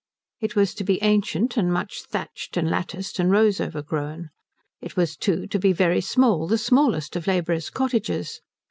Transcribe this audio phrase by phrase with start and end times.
[0.39, 4.31] It was to be ancient, and much thatched and latticed and rose overgrown.
[4.81, 8.41] It was, too, to be very small; the smallest of labourers' cottages.